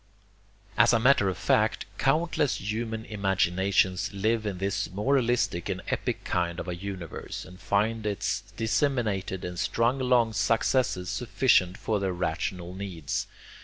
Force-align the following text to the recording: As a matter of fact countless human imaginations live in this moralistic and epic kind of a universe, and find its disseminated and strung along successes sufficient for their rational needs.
As 0.79 0.93
a 0.93 0.99
matter 0.99 1.29
of 1.29 1.37
fact 1.37 1.85
countless 1.99 2.55
human 2.59 3.05
imaginations 3.05 4.11
live 4.11 4.47
in 4.47 4.57
this 4.57 4.89
moralistic 4.89 5.69
and 5.69 5.83
epic 5.89 6.23
kind 6.23 6.59
of 6.59 6.67
a 6.67 6.73
universe, 6.75 7.45
and 7.45 7.59
find 7.61 8.03
its 8.07 8.41
disseminated 8.57 9.45
and 9.45 9.59
strung 9.59 10.01
along 10.01 10.33
successes 10.33 11.07
sufficient 11.11 11.77
for 11.77 11.99
their 11.99 12.13
rational 12.13 12.73
needs. 12.73 13.27